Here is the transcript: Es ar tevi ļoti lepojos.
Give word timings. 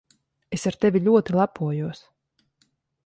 Es 0.57 0.63
ar 0.69 0.77
tevi 0.85 1.01
ļoti 1.07 1.35
lepojos. 1.41 2.03